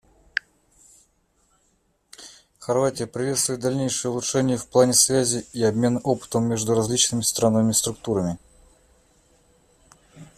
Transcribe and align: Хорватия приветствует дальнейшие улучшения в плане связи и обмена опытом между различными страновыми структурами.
Хорватия 2.57 3.05
приветствует 3.05 3.59
дальнейшие 3.59 4.09
улучшения 4.11 4.57
в 4.57 4.65
плане 4.67 4.93
связи 4.93 5.45
и 5.53 5.61
обмена 5.61 5.99
опытом 5.99 6.45
между 6.45 6.73
различными 6.73 7.21
страновыми 7.21 7.71
структурами. 7.71 8.39